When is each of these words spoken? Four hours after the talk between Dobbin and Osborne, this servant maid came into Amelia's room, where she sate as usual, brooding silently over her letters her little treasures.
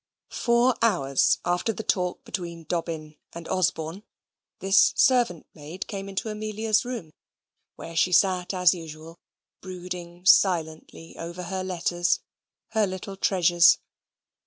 Four 0.31 0.73
hours 0.81 1.37
after 1.45 1.71
the 1.71 1.83
talk 1.83 2.25
between 2.25 2.63
Dobbin 2.63 3.17
and 3.33 3.47
Osborne, 3.49 4.01
this 4.57 4.93
servant 4.95 5.45
maid 5.53 5.85
came 5.85 6.09
into 6.09 6.29
Amelia's 6.29 6.83
room, 6.83 7.13
where 7.75 7.95
she 7.95 8.11
sate 8.11 8.51
as 8.51 8.73
usual, 8.73 9.19
brooding 9.61 10.25
silently 10.25 11.15
over 11.19 11.43
her 11.43 11.63
letters 11.63 12.19
her 12.69 12.87
little 12.87 13.15
treasures. 13.15 13.77